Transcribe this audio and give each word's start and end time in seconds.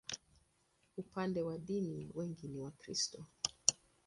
Upande 0.97 1.41
wa 1.41 1.57
dini, 1.57 2.09
wengi 2.15 2.47
ni 2.47 2.59
Wakristo. 2.59 3.25